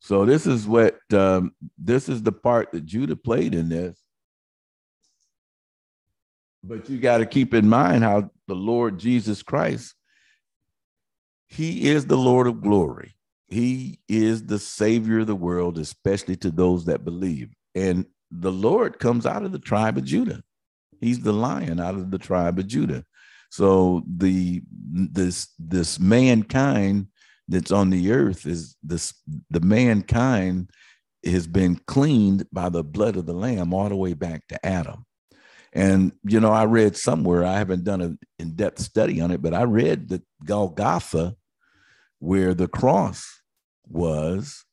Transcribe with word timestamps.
So 0.00 0.24
this 0.24 0.46
is 0.46 0.66
what 0.66 0.98
um, 1.12 1.52
this 1.76 2.08
is 2.08 2.22
the 2.22 2.32
part 2.32 2.72
that 2.72 2.86
Judah 2.86 3.16
played 3.16 3.54
in 3.54 3.68
this. 3.68 4.00
But 6.62 6.88
you 6.88 6.98
got 6.98 7.18
to 7.18 7.26
keep 7.26 7.54
in 7.54 7.68
mind 7.68 8.04
how 8.04 8.30
the 8.46 8.54
Lord 8.54 8.98
Jesus 8.98 9.42
Christ, 9.42 9.94
He 11.46 11.88
is 11.88 12.06
the 12.06 12.16
Lord 12.16 12.46
of 12.46 12.60
glory. 12.60 13.14
He 13.48 14.00
is 14.08 14.44
the 14.44 14.58
Savior 14.58 15.20
of 15.20 15.26
the 15.26 15.34
world, 15.34 15.78
especially 15.78 16.36
to 16.36 16.50
those 16.50 16.84
that 16.84 17.04
believe. 17.04 17.54
And 17.74 18.06
the 18.30 18.52
Lord 18.52 18.98
comes 18.98 19.24
out 19.24 19.44
of 19.44 19.52
the 19.52 19.58
tribe 19.58 19.96
of 19.96 20.04
Judah. 20.04 20.42
He's 21.00 21.20
the 21.20 21.32
lion 21.32 21.80
out 21.80 21.94
of 21.94 22.10
the 22.10 22.18
tribe 22.18 22.58
of 22.58 22.66
Judah. 22.66 23.04
So 23.50 24.02
the 24.06 24.62
this 24.70 25.48
this 25.58 25.98
mankind 25.98 27.06
that's 27.48 27.72
on 27.72 27.90
the 27.90 28.12
earth 28.12 28.46
is 28.46 28.76
this 28.82 29.14
the 29.50 29.60
mankind 29.60 30.70
has 31.24 31.46
been 31.46 31.76
cleaned 31.86 32.46
by 32.52 32.68
the 32.68 32.84
blood 32.84 33.16
of 33.16 33.26
the 33.26 33.32
lamb 33.32 33.74
all 33.74 33.88
the 33.88 33.96
way 33.96 34.14
back 34.14 34.46
to 34.48 34.66
Adam. 34.66 35.04
And 35.72 36.12
you 36.24 36.40
know, 36.40 36.52
I 36.52 36.64
read 36.64 36.96
somewhere, 36.96 37.44
I 37.44 37.58
haven't 37.58 37.84
done 37.84 38.00
an 38.00 38.18
in-depth 38.38 38.80
study 38.80 39.20
on 39.20 39.30
it, 39.30 39.42
but 39.42 39.54
I 39.54 39.64
read 39.64 40.08
that 40.08 40.22
Golgotha, 40.44 41.36
where 42.20 42.54
the 42.54 42.68
cross 42.68 43.40
was, 43.86 44.64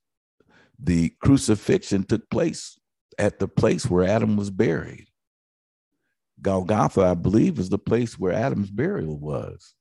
the 0.80 1.14
crucifixion 1.22 2.04
took 2.04 2.30
place 2.30 2.78
at 3.18 3.40
the 3.40 3.48
place 3.48 3.90
where 3.90 4.08
Adam 4.08 4.36
was 4.36 4.50
buried. 4.50 5.08
Golgotha, 6.42 7.02
I 7.02 7.14
believe, 7.14 7.60
is 7.60 7.70
the 7.70 7.78
place 7.78 8.20
where 8.20 8.34
Adam's 8.34 8.70
burial 8.70 9.18
was. 9.18 9.74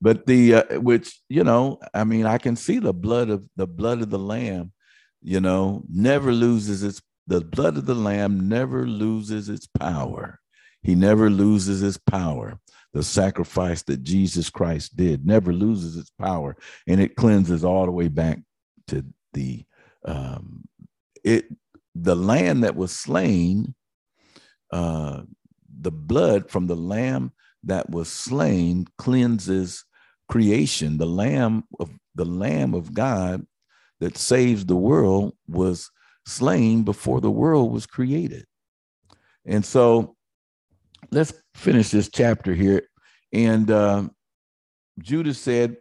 But 0.00 0.26
the 0.26 0.54
uh, 0.54 0.80
which 0.80 1.20
you 1.28 1.44
know, 1.44 1.80
I 1.94 2.04
mean, 2.04 2.26
I 2.26 2.38
can 2.38 2.56
see 2.56 2.78
the 2.78 2.92
blood 2.92 3.30
of 3.30 3.48
the 3.56 3.66
blood 3.66 4.02
of 4.02 4.10
the 4.10 4.18
lamb, 4.18 4.72
you 5.22 5.40
know, 5.40 5.84
never 5.88 6.32
loses 6.32 6.82
its 6.82 7.00
the 7.26 7.40
blood 7.40 7.76
of 7.76 7.86
the 7.86 7.94
lamb 7.94 8.48
never 8.48 8.86
loses 8.86 9.48
its 9.48 9.66
power. 9.66 10.38
He 10.82 10.94
never 10.94 11.28
loses 11.28 11.80
his 11.80 11.98
power. 11.98 12.60
The 12.92 13.02
sacrifice 13.02 13.82
that 13.84 14.04
Jesus 14.04 14.48
Christ 14.48 14.96
did 14.96 15.26
never 15.26 15.52
loses 15.52 15.96
its 15.96 16.10
power, 16.10 16.56
and 16.86 17.00
it 17.00 17.16
cleanses 17.16 17.64
all 17.64 17.84
the 17.84 17.90
way 17.92 18.08
back 18.08 18.38
to 18.88 19.04
the 19.32 19.64
um, 20.04 20.64
it 21.24 21.46
the 21.94 22.14
lamb 22.14 22.60
that 22.60 22.76
was 22.76 22.92
slain. 22.92 23.74
Uh, 24.70 25.22
the 25.78 25.92
blood 25.92 26.50
from 26.50 26.66
the 26.66 26.76
lamb 26.76 27.32
that 27.66 27.90
was 27.90 28.08
slain 28.08 28.86
cleanses 28.98 29.84
creation. 30.28 30.98
The 30.98 31.06
lamb 31.06 31.64
of 31.78 31.90
the 32.14 32.24
lamb 32.24 32.74
of 32.74 32.94
God 32.94 33.46
that 34.00 34.16
saves 34.16 34.64
the 34.64 34.76
world 34.76 35.34
was 35.46 35.90
slain 36.26 36.82
before 36.82 37.20
the 37.20 37.30
world 37.30 37.72
was 37.72 37.86
created. 37.86 38.44
And 39.44 39.64
so 39.64 40.16
let's 41.10 41.32
finish 41.54 41.90
this 41.90 42.10
chapter 42.12 42.54
here. 42.54 42.82
And 43.32 43.70
uh, 43.70 44.08
Judah 44.98 45.34
said, 45.34 45.76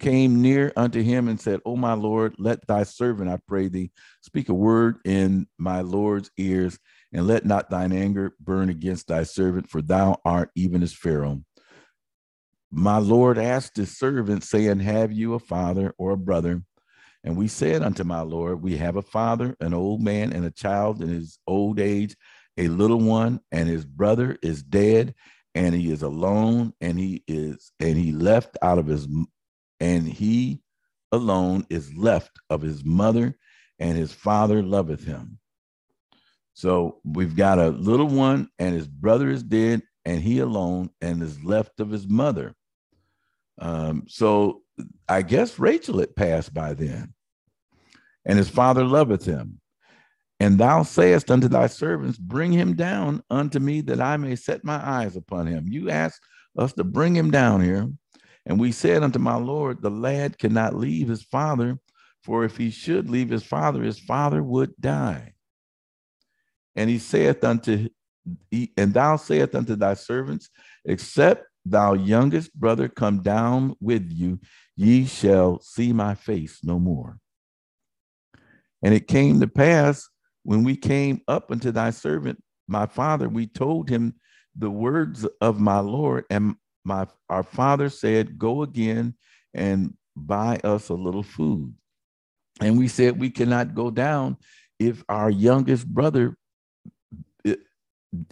came 0.00 0.40
near 0.42 0.72
unto 0.76 1.02
him 1.02 1.28
and 1.28 1.38
said, 1.38 1.60
O 1.64 1.76
my 1.76 1.92
Lord, 1.92 2.34
let 2.38 2.66
thy 2.66 2.82
servant, 2.82 3.30
I 3.30 3.38
pray 3.46 3.68
thee, 3.68 3.92
speak 4.22 4.48
a 4.48 4.54
word 4.54 4.96
in 5.04 5.46
my 5.58 5.82
Lord's 5.82 6.30
ears, 6.38 6.78
and 7.12 7.26
let 7.26 7.44
not 7.44 7.70
thine 7.70 7.92
anger 7.92 8.34
burn 8.40 8.68
against 8.68 9.08
thy 9.08 9.24
servant, 9.24 9.68
for 9.68 9.82
thou 9.82 10.20
art 10.24 10.50
even 10.54 10.82
as 10.82 10.92
Pharaoh. 10.92 11.42
My 12.70 12.98
Lord 12.98 13.36
asked 13.36 13.76
his 13.76 13.96
servant, 13.98 14.44
saying, 14.44 14.80
Have 14.80 15.12
you 15.12 15.34
a 15.34 15.40
father 15.40 15.92
or 15.98 16.12
a 16.12 16.16
brother? 16.16 16.62
And 17.24 17.36
we 17.36 17.48
said 17.48 17.82
unto 17.82 18.04
my 18.04 18.20
Lord, 18.20 18.62
We 18.62 18.76
have 18.76 18.96
a 18.96 19.02
father, 19.02 19.56
an 19.60 19.74
old 19.74 20.00
man, 20.00 20.32
and 20.32 20.44
a 20.44 20.50
child 20.50 21.02
in 21.02 21.08
his 21.08 21.38
old 21.46 21.80
age, 21.80 22.16
a 22.56 22.68
little 22.68 23.00
one, 23.00 23.40
and 23.50 23.68
his 23.68 23.84
brother 23.84 24.38
is 24.42 24.62
dead, 24.62 25.14
and 25.54 25.74
he 25.74 25.90
is 25.90 26.02
alone, 26.02 26.72
and 26.80 26.98
he 26.98 27.24
is, 27.26 27.72
and 27.80 27.96
he 27.96 28.12
left 28.12 28.56
out 28.62 28.78
of 28.78 28.86
his, 28.86 29.08
and 29.80 30.06
he 30.06 30.62
alone 31.10 31.66
is 31.68 31.92
left 31.94 32.30
of 32.48 32.62
his 32.62 32.84
mother, 32.84 33.36
and 33.80 33.98
his 33.98 34.12
father 34.12 34.62
loveth 34.62 35.04
him. 35.04 35.39
So 36.60 37.00
we've 37.04 37.34
got 37.34 37.58
a 37.58 37.70
little 37.70 38.06
one, 38.06 38.50
and 38.58 38.74
his 38.74 38.86
brother 38.86 39.30
is 39.30 39.42
dead, 39.42 39.80
and 40.04 40.20
he 40.20 40.40
alone, 40.40 40.90
and 41.00 41.22
is 41.22 41.42
left 41.42 41.80
of 41.80 41.88
his 41.88 42.06
mother. 42.06 42.54
Um, 43.58 44.04
so 44.08 44.60
I 45.08 45.22
guess 45.22 45.58
Rachel 45.58 46.00
had 46.00 46.14
passed 46.14 46.52
by 46.52 46.74
then, 46.74 47.14
and 48.26 48.36
his 48.36 48.50
father 48.50 48.84
loveth 48.84 49.24
him. 49.24 49.58
And 50.38 50.58
thou 50.58 50.82
sayest 50.82 51.30
unto 51.30 51.48
thy 51.48 51.66
servants, 51.66 52.18
Bring 52.18 52.52
him 52.52 52.76
down 52.76 53.22
unto 53.30 53.58
me 53.58 53.80
that 53.80 54.02
I 54.02 54.18
may 54.18 54.36
set 54.36 54.62
my 54.62 54.86
eyes 54.86 55.16
upon 55.16 55.46
him. 55.46 55.64
You 55.66 55.88
asked 55.88 56.20
us 56.58 56.74
to 56.74 56.84
bring 56.84 57.16
him 57.16 57.30
down 57.30 57.62
here. 57.62 57.88
And 58.44 58.60
we 58.60 58.70
said 58.70 59.02
unto 59.02 59.18
my 59.18 59.36
Lord, 59.36 59.80
The 59.80 59.90
lad 59.90 60.38
cannot 60.38 60.74
leave 60.74 61.08
his 61.08 61.22
father, 61.22 61.78
for 62.22 62.44
if 62.44 62.58
he 62.58 62.68
should 62.68 63.08
leave 63.08 63.30
his 63.30 63.44
father, 63.44 63.82
his 63.82 63.98
father 63.98 64.42
would 64.42 64.74
die. 64.78 65.32
And 66.76 66.88
he 66.88 66.98
saith 66.98 67.42
unto, 67.44 67.88
and 68.76 68.94
thou 68.94 69.16
sayest 69.16 69.54
unto 69.54 69.76
thy 69.76 69.94
servants, 69.94 70.50
Except 70.84 71.46
thou 71.64 71.94
youngest 71.94 72.54
brother 72.54 72.88
come 72.88 73.22
down 73.22 73.74
with 73.80 74.10
you, 74.10 74.40
ye 74.76 75.06
shall 75.06 75.60
see 75.60 75.92
my 75.92 76.14
face 76.14 76.60
no 76.62 76.78
more. 76.78 77.18
And 78.82 78.94
it 78.94 79.08
came 79.08 79.40
to 79.40 79.46
pass 79.46 80.08
when 80.42 80.64
we 80.64 80.76
came 80.76 81.20
up 81.28 81.50
unto 81.50 81.70
thy 81.70 81.90
servant, 81.90 82.42
my 82.66 82.86
father, 82.86 83.28
we 83.28 83.46
told 83.46 83.88
him 83.88 84.14
the 84.56 84.70
words 84.70 85.26
of 85.40 85.60
my 85.60 85.80
Lord, 85.80 86.24
and 86.30 86.54
my 86.84 87.06
our 87.28 87.42
father 87.42 87.88
said, 87.88 88.38
Go 88.38 88.62
again 88.62 89.14
and 89.52 89.94
buy 90.16 90.60
us 90.64 90.88
a 90.88 90.94
little 90.94 91.22
food. 91.22 91.74
And 92.60 92.78
we 92.78 92.88
said, 92.88 93.18
We 93.18 93.30
cannot 93.30 93.74
go 93.74 93.90
down 93.90 94.38
if 94.78 95.04
our 95.08 95.30
youngest 95.30 95.86
brother, 95.86 96.36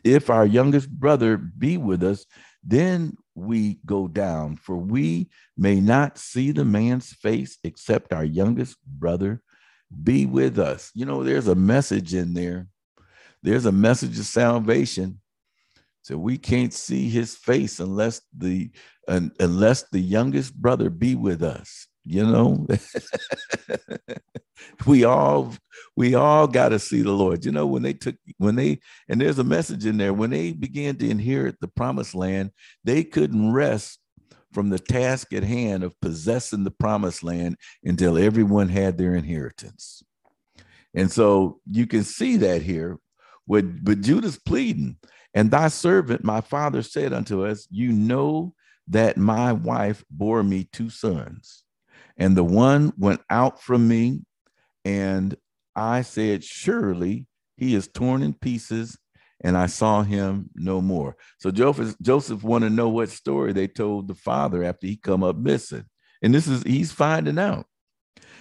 if 0.05 0.31
our 0.31 0.47
youngest 0.47 0.91
brother 0.91 1.37
be 1.37 1.77
with 1.77 2.03
us, 2.03 2.27
then 2.63 3.17
we 3.35 3.79
go 3.87 4.09
down, 4.09 4.57
for 4.57 4.77
we 4.77 5.31
may 5.57 5.81
not 5.81 6.19
see 6.19 6.51
the 6.51 6.65
man's 6.65 7.13
face 7.13 7.59
except 7.65 8.13
our 8.13 8.25
youngest 8.25 8.77
brother 8.85 9.41
be 10.03 10.27
with 10.27 10.59
us. 10.59 10.91
You 10.95 11.07
know, 11.07 11.23
there's 11.23 11.49
a 11.49 11.55
message 11.55 12.15
in 12.15 12.35
there. 12.35 12.67
There's 13.43 13.67
a 13.67 13.73
message 13.73 14.19
of 14.19 14.27
salvation. 14.27 15.21
So 16.03 16.17
we 16.17 16.39
can't 16.39 16.73
see 16.73 17.09
his 17.09 17.37
face 17.37 17.81
unless 17.81 18.23
the 18.37 18.71
uh, 19.07 19.21
unless 19.41 19.85
the 19.91 20.01
youngest 20.01 20.55
brother 20.55 20.91
be 20.91 21.15
with 21.15 21.43
us. 21.43 21.88
You 22.09 22.25
know, 22.25 22.67
we 24.87 25.05
all 25.05 25.55
we 25.97 26.15
all 26.15 26.47
got 26.47 26.71
to 26.71 26.79
see 26.79 27.03
the 27.03 27.13
Lord. 27.13 27.45
You 27.45 27.53
know, 27.53 27.67
when 27.67 27.83
they 27.83 27.93
took 27.93 28.17
when 28.39 28.57
they 28.57 28.81
and 29.09 29.21
there's 29.21 29.39
a 29.39 29.45
message 29.45 29.85
in 29.85 29.99
there 29.99 30.15
when 30.15 30.31
they 30.31 30.53
began 30.53 30.97
to 30.97 31.11
inherit 31.11 31.61
the 31.61 31.69
promised 31.69 32.15
land, 32.15 32.51
they 32.83 33.05
couldn't 33.05 33.53
rest 33.53 33.99
from 34.53 34.71
the 34.71 34.79
task 34.79 35.33
at 35.33 35.43
hand 35.43 35.85
of 35.85 36.01
possessing 36.01 36.65
the 36.65 36.71
promised 36.71 37.23
land 37.23 37.57
until 37.85 38.17
everyone 38.17 38.69
had 38.69 38.97
their 38.97 39.15
inheritance. 39.15 40.03
And 40.95 41.13
so 41.13 41.61
you 41.71 41.87
can 41.87 42.05
see 42.05 42.39
that 42.39 42.63
here 42.63 42.99
with, 43.47 43.83
with 43.85 44.03
Judah's 44.03 44.39
pleading. 44.39 44.97
And 45.35 45.51
thy 45.51 45.69
servant, 45.69 46.25
my 46.25 46.41
father, 46.41 46.83
said 46.83 47.13
unto 47.13 47.45
us, 47.45 47.69
You 47.71 47.93
know 47.93 48.55
that 48.89 49.17
my 49.17 49.53
wife 49.53 50.05
bore 50.11 50.43
me 50.43 50.69
two 50.73 50.89
sons, 50.91 51.65
and 52.19 52.37
the 52.37 52.45
one 52.45 52.93
went 52.99 53.21
out 53.31 53.63
from 53.63 53.89
me, 53.89 54.21
and 54.85 55.37
I 55.75 56.03
said, 56.03 56.45
Surely 56.45 57.27
he 57.57 57.75
is 57.75 57.89
torn 57.89 58.23
in 58.23 58.35
pieces, 58.35 58.99
and 59.41 59.57
I 59.57 59.67
saw 59.67 60.03
him 60.03 60.51
no 60.55 60.81
more. 60.81 61.17
So 61.39 61.51
Joseph, 61.51 61.95
Joseph 62.03 62.43
wanted 62.43 62.71
to 62.71 62.75
know 62.75 62.89
what 62.89 63.09
story 63.09 63.53
they 63.53 63.69
told 63.69 64.09
the 64.09 64.15
father 64.15 64.65
after 64.65 64.87
he 64.87 64.97
come 64.97 65.23
up 65.23 65.37
missing. 65.37 65.85
And 66.21 66.35
this 66.35 66.49
is 66.49 66.65
he's 66.65 66.91
finding 66.91 67.39
out. 67.39 67.67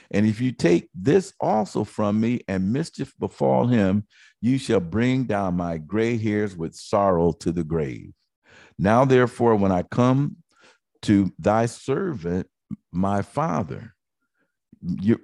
And 0.10 0.26
if 0.26 0.42
you 0.42 0.52
take 0.52 0.90
this 0.96 1.34
also 1.40 1.84
from 1.84 2.20
me 2.20 2.42
and 2.48 2.74
mischief 2.74 3.14
befall 3.20 3.68
him, 3.68 4.08
you 4.42 4.58
shall 4.58 4.80
bring 4.80 5.26
down 5.26 5.56
my 5.56 5.78
gray 5.78 6.18
hairs 6.18 6.56
with 6.56 6.76
sorrow 6.76 7.34
to 7.42 7.52
the 7.52 7.64
grave. 7.64 8.14
Now, 8.80 9.06
therefore, 9.06 9.56
when 9.56 9.72
I 9.72 9.84
come 9.84 10.38
to 11.04 11.32
thy 11.40 11.66
servant, 11.66 12.48
my 12.92 13.22
father, 13.22 13.94
your, 14.82 15.18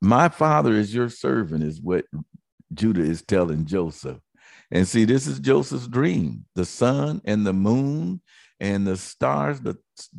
my 0.00 0.28
father 0.28 0.72
is 0.72 0.94
your 0.94 1.08
servant, 1.08 1.64
is 1.64 1.80
what 1.80 2.04
Judah 2.74 3.02
is 3.02 3.22
telling 3.22 3.64
Joseph. 3.66 4.18
And 4.70 4.86
see, 4.86 5.04
this 5.04 5.26
is 5.26 5.40
Joseph's 5.40 5.88
dream. 5.88 6.44
The 6.54 6.64
sun 6.64 7.22
and 7.24 7.46
the 7.46 7.52
moon 7.52 8.20
and 8.60 8.86
the 8.86 8.96
stars, 8.96 9.60
that 9.60 9.76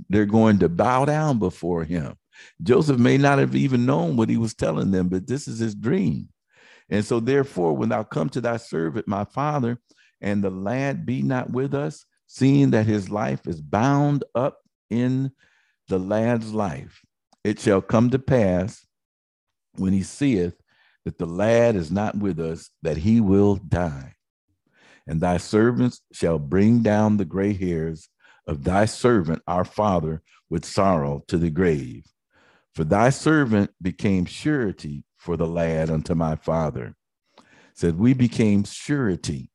they're 0.09 0.25
going 0.25 0.59
to 0.59 0.69
bow 0.69 1.05
down 1.05 1.39
before 1.39 1.83
him. 1.83 2.15
Joseph 2.63 2.97
may 2.97 3.17
not 3.17 3.39
have 3.39 3.55
even 3.55 3.85
known 3.85 4.15
what 4.15 4.29
he 4.29 4.37
was 4.37 4.53
telling 4.53 4.91
them, 4.91 5.09
but 5.09 5.27
this 5.27 5.47
is 5.47 5.59
his 5.59 5.75
dream. 5.75 6.29
And 6.89 7.05
so, 7.05 7.19
therefore, 7.19 7.73
when 7.75 7.89
thou 7.89 8.03
come 8.03 8.29
to 8.29 8.41
thy 8.41 8.57
servant, 8.57 9.07
my 9.07 9.25
father, 9.25 9.79
and 10.21 10.43
the 10.43 10.49
lad 10.49 11.05
be 11.05 11.21
not 11.21 11.51
with 11.51 11.73
us, 11.73 12.05
seeing 12.27 12.71
that 12.71 12.85
his 12.85 13.09
life 13.09 13.47
is 13.47 13.61
bound 13.61 14.23
up 14.35 14.59
in 14.89 15.31
the 15.89 15.99
lad's 15.99 16.53
life, 16.53 17.01
it 17.43 17.59
shall 17.59 17.81
come 17.81 18.09
to 18.11 18.19
pass 18.19 18.85
when 19.75 19.91
he 19.91 20.03
seeth 20.03 20.55
that 21.03 21.17
the 21.17 21.25
lad 21.25 21.75
is 21.75 21.91
not 21.91 22.17
with 22.17 22.39
us, 22.39 22.69
that 22.81 22.97
he 22.97 23.19
will 23.19 23.55
die. 23.55 24.15
And 25.07 25.19
thy 25.19 25.37
servants 25.37 26.01
shall 26.13 26.37
bring 26.37 26.81
down 26.81 27.17
the 27.17 27.25
gray 27.25 27.53
hairs 27.53 28.09
of 28.45 28.63
thy 28.63 28.85
servant, 28.85 29.41
our 29.47 29.65
father, 29.65 30.21
with 30.49 30.65
sorrow 30.65 31.23
to 31.27 31.37
the 31.37 31.49
grave. 31.49 32.05
For 32.75 32.83
thy 32.83 33.09
servant 33.09 33.71
became 33.81 34.25
surety 34.25 35.03
for 35.17 35.35
the 35.35 35.47
lad 35.47 35.89
unto 35.89 36.13
my 36.15 36.35
father. 36.35 36.95
Said, 37.73 37.97
We 37.97 38.13
became 38.13 38.63
surety 38.63 39.49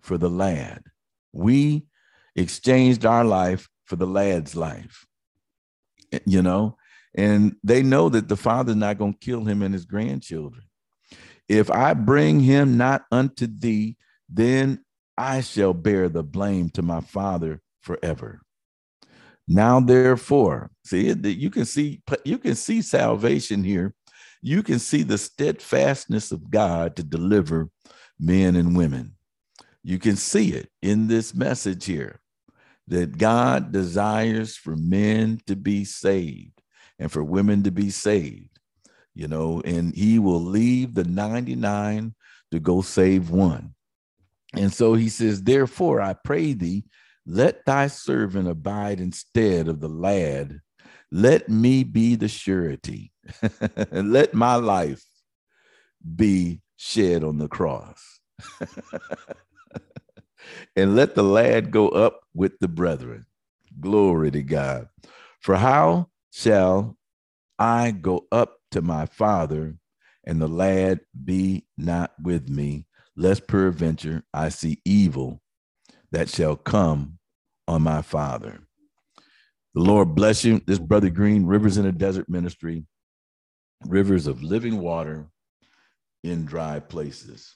for 0.00 0.16
the 0.16 0.30
lad. 0.30 0.84
We 1.32 1.86
exchanged 2.34 3.04
our 3.04 3.24
life 3.24 3.68
for 3.84 3.96
the 3.96 4.06
lad's 4.06 4.56
life. 4.56 5.06
You 6.24 6.42
know, 6.42 6.76
and 7.14 7.56
they 7.62 7.82
know 7.82 8.08
that 8.08 8.28
the 8.28 8.36
father's 8.36 8.76
not 8.76 8.98
going 8.98 9.14
to 9.14 9.18
kill 9.18 9.44
him 9.44 9.62
and 9.62 9.74
his 9.74 9.84
grandchildren. 9.84 10.64
If 11.48 11.70
I 11.70 11.94
bring 11.94 12.40
him 12.40 12.76
not 12.76 13.04
unto 13.10 13.46
thee, 13.46 13.96
then 14.28 14.84
I 15.18 15.40
shall 15.40 15.74
bear 15.74 16.08
the 16.08 16.22
blame 16.22 16.70
to 16.70 16.82
my 16.82 17.00
father 17.00 17.60
forever. 17.80 18.40
Now, 19.48 19.80
therefore, 19.80 20.70
see 20.84 21.12
you 21.12 21.50
can 21.50 21.64
see 21.64 22.02
you 22.24 22.38
can 22.38 22.54
see 22.54 22.82
salvation 22.82 23.64
here. 23.64 23.94
You 24.42 24.62
can 24.62 24.78
see 24.78 25.02
the 25.02 25.18
steadfastness 25.18 26.32
of 26.32 26.50
God 26.50 26.96
to 26.96 27.02
deliver 27.02 27.68
men 28.18 28.54
and 28.54 28.76
women. 28.76 29.16
You 29.82 29.98
can 29.98 30.16
see 30.16 30.52
it 30.52 30.70
in 30.82 31.08
this 31.08 31.34
message 31.34 31.84
here 31.84 32.20
that 32.90 33.18
God 33.18 33.72
desires 33.72 34.56
for 34.56 34.76
men 34.76 35.40
to 35.46 35.54
be 35.54 35.84
saved 35.84 36.60
and 36.98 37.10
for 37.10 37.22
women 37.22 37.62
to 37.62 37.70
be 37.70 37.88
saved, 37.90 38.58
you 39.14 39.28
know, 39.28 39.62
and 39.64 39.94
he 39.94 40.18
will 40.18 40.42
leave 40.42 40.94
the 40.94 41.04
99 41.04 42.14
to 42.50 42.60
go 42.60 42.82
save 42.82 43.30
one. 43.30 43.74
And 44.54 44.72
so 44.72 44.94
he 44.94 45.08
says, 45.08 45.42
Therefore, 45.42 46.00
I 46.00 46.14
pray 46.14 46.52
thee, 46.52 46.84
let 47.24 47.64
thy 47.64 47.86
servant 47.86 48.48
abide 48.48 48.98
instead 48.98 49.68
of 49.68 49.80
the 49.80 49.88
lad. 49.88 50.60
Let 51.12 51.48
me 51.48 51.84
be 51.84 52.16
the 52.16 52.28
surety. 52.28 53.12
And 53.92 54.12
let 54.12 54.34
my 54.34 54.56
life 54.56 55.04
be 56.16 56.60
shed 56.76 57.22
on 57.22 57.38
the 57.38 57.48
cross. 57.48 58.20
and 60.76 60.96
let 60.96 61.14
the 61.14 61.22
lad 61.22 61.70
go 61.70 61.88
up 61.88 62.20
with 62.34 62.58
the 62.60 62.68
brethren. 62.68 63.26
Glory 63.80 64.30
to 64.30 64.42
God. 64.42 64.88
For 65.40 65.56
how 65.56 66.08
shall 66.30 66.96
I 67.58 67.90
go 67.90 68.26
up 68.32 68.58
to 68.72 68.82
my 68.82 69.06
father 69.06 69.76
and 70.24 70.40
the 70.40 70.48
lad 70.48 71.00
be 71.24 71.66
not 71.76 72.12
with 72.22 72.48
me, 72.48 72.86
lest 73.16 73.46
peradventure 73.46 74.22
I 74.32 74.48
see 74.50 74.80
evil 74.84 75.40
that 76.12 76.28
shall 76.28 76.56
come 76.56 77.18
on 77.68 77.82
my 77.82 78.02
father. 78.02 78.60
The 79.74 79.82
Lord 79.82 80.14
bless 80.14 80.44
you. 80.44 80.60
This 80.66 80.78
Brother 80.78 81.10
Green, 81.10 81.46
Rivers 81.46 81.76
in 81.76 81.84
the 81.84 81.92
Desert 81.92 82.28
Ministry, 82.28 82.84
rivers 83.86 84.26
of 84.26 84.42
living 84.42 84.80
water 84.80 85.28
in 86.24 86.44
dry 86.44 86.80
places. 86.80 87.54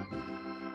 Música 0.00 0.69